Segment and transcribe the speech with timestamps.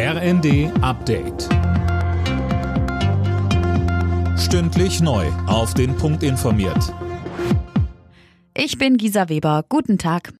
[0.00, 1.48] RND Update.
[4.38, 5.26] Stündlich neu.
[5.48, 6.94] Auf den Punkt informiert.
[8.56, 9.64] Ich bin Gisa Weber.
[9.68, 10.32] Guten Tag.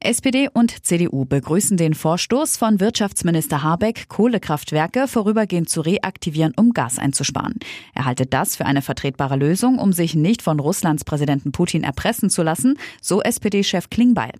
[0.00, 6.98] SPD und CDU begrüßen den Vorstoß von Wirtschaftsminister Habeck, Kohlekraftwerke vorübergehend zu reaktivieren, um Gas
[6.98, 7.54] einzusparen.
[7.94, 12.28] Er halte das für eine vertretbare Lösung, um sich nicht von Russlands Präsidenten Putin erpressen
[12.28, 14.32] zu lassen, so SPD-Chef Klingbeil.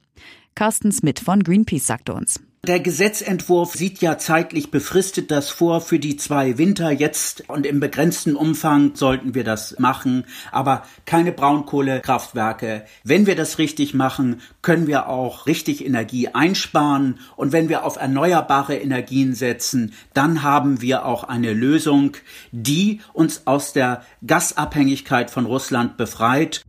[0.54, 2.42] Carsten Smith von Greenpeace sagte uns.
[2.66, 7.78] Der Gesetzentwurf sieht ja zeitlich befristet das vor für die zwei Winter jetzt und im
[7.78, 12.84] begrenzten Umfang sollten wir das machen, aber keine Braunkohlekraftwerke.
[13.04, 17.96] Wenn wir das richtig machen, können wir auch richtig Energie einsparen und wenn wir auf
[17.96, 22.16] erneuerbare Energien setzen, dann haben wir auch eine Lösung,
[22.50, 26.64] die uns aus der Gasabhängigkeit von Russland befreit.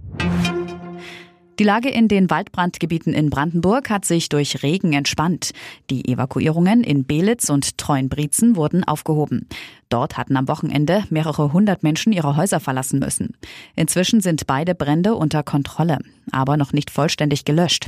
[1.60, 5.52] Die Lage in den Waldbrandgebieten in Brandenburg hat sich durch Regen entspannt.
[5.90, 9.46] Die Evakuierungen in Belitz und Treuenbrietzen wurden aufgehoben.
[9.90, 13.36] Dort hatten am Wochenende mehrere hundert Menschen ihre Häuser verlassen müssen.
[13.76, 16.00] Inzwischen sind beide Brände unter Kontrolle,
[16.32, 17.88] aber noch nicht vollständig gelöscht.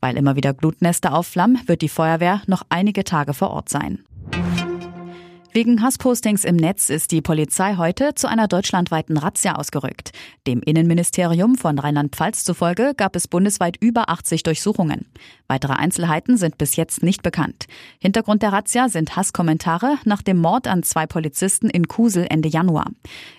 [0.00, 4.00] Weil immer wieder Glutnester aufflammen, wird die Feuerwehr noch einige Tage vor Ort sein.
[5.56, 10.10] Wegen Hasspostings im Netz ist die Polizei heute zu einer deutschlandweiten Razzia ausgerückt.
[10.46, 15.06] Dem Innenministerium von Rheinland-Pfalz zufolge gab es bundesweit über 80 Durchsuchungen.
[15.48, 17.68] Weitere Einzelheiten sind bis jetzt nicht bekannt.
[17.98, 22.90] Hintergrund der Razzia sind Hasskommentare nach dem Mord an zwei Polizisten in Kusel Ende Januar.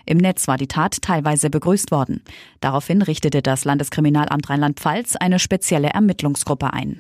[0.07, 2.23] Im Netz war die Tat teilweise begrüßt worden.
[2.61, 6.99] Daraufhin richtete das Landeskriminalamt Rheinland-Pfalz eine spezielle Ermittlungsgruppe ein.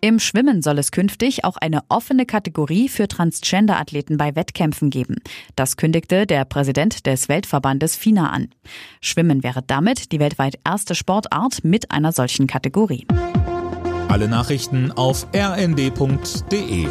[0.00, 5.16] Im Schwimmen soll es künftig auch eine offene Kategorie für Transgender-Athleten bei Wettkämpfen geben.
[5.56, 8.48] Das kündigte der Präsident des Weltverbandes FINA an.
[9.00, 13.08] Schwimmen wäre damit die weltweit erste Sportart mit einer solchen Kategorie.
[14.08, 16.86] Alle Nachrichten auf rnd.de